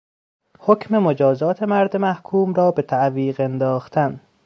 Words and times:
حکم 0.59 0.97
مجازات 0.99 1.63
مرد 1.63 1.97
محکوم 1.97 2.53
را 2.53 2.71
به 2.71 2.81
تعویق 2.81 3.39
انداختن 3.39 4.21